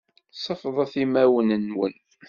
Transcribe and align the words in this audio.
Sefḍet 0.43 0.93
imawen-nwen. 1.03 1.95